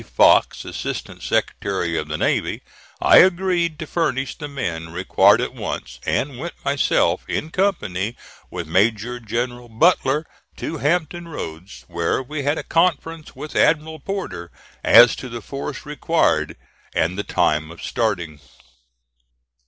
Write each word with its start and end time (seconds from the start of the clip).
Fox, 0.03 0.65
Assistant 0.65 1.21
Secretary 1.21 1.95
of 1.95 2.07
the 2.07 2.17
Navy, 2.17 2.63
I 2.99 3.17
agreed 3.17 3.77
to 3.77 3.85
furnish 3.85 4.33
the 4.35 4.47
men 4.47 4.89
required 4.91 5.39
at 5.41 5.53
once, 5.53 5.99
and 6.07 6.39
went 6.39 6.55
myself, 6.65 7.23
in 7.27 7.51
company 7.51 8.17
with 8.49 8.65
Major 8.65 9.19
General 9.19 9.69
Butler, 9.69 10.25
to 10.57 10.77
Hampton 10.79 11.27
Roads, 11.27 11.85
where 11.87 12.23
we 12.23 12.41
had 12.41 12.57
a 12.57 12.63
conference 12.63 13.35
with 13.35 13.55
Admiral 13.55 13.99
Porter 13.99 14.49
as 14.83 15.15
to 15.17 15.29
the 15.29 15.39
force 15.39 15.85
required 15.85 16.55
and 16.95 17.15
the 17.15 17.21
time 17.23 17.69
of 17.69 17.83
starting. 17.83 18.39